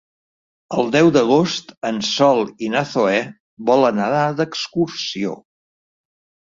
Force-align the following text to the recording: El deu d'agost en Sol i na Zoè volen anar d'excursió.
El 0.77 0.87
deu 0.95 1.11
d'agost 1.17 1.69
en 1.91 2.01
Sol 2.09 2.43
i 2.69 2.73
na 2.77 2.83
Zoè 2.95 3.21
volen 3.71 4.05
anar 4.09 4.27
d'excursió. 4.41 5.41